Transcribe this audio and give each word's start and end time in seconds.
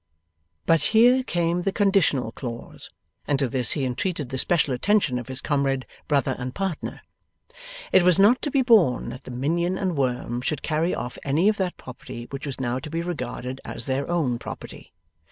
But 0.65 0.81
here 0.97 1.21
came 1.23 1.61
the 1.61 1.71
conditional 1.71 2.31
clause, 2.31 2.89
and 3.27 3.37
to 3.37 3.47
this 3.47 3.73
he 3.73 3.85
entreated 3.85 4.29
the 4.29 4.39
special 4.39 4.73
attention 4.73 5.19
of 5.19 5.27
his 5.27 5.41
comrade, 5.41 5.85
brother, 6.07 6.35
and 6.39 6.55
partner. 6.55 7.01
It 7.91 8.01
was 8.01 8.17
not 8.17 8.41
to 8.41 8.49
be 8.49 8.63
borne 8.63 9.09
that 9.09 9.25
the 9.25 9.29
minion 9.29 9.77
and 9.77 9.95
worm 9.95 10.41
should 10.41 10.63
carry 10.63 10.95
off 10.95 11.19
any 11.23 11.47
of 11.49 11.57
that 11.57 11.77
property 11.77 12.25
which 12.31 12.47
was 12.47 12.59
now 12.59 12.79
to 12.79 12.89
be 12.89 13.03
regarded 13.03 13.61
as 13.63 13.85
their 13.85 14.09
own 14.09 14.39
property. 14.39 14.91